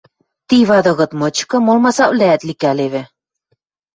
Ти 0.47 0.57
вады 0.69 0.91
кыт 0.99 1.11
мычкы 1.21 1.55
мол 1.65 1.77
масаквлӓӓт 1.85 2.41
ликӓлевӹ. 2.47 3.03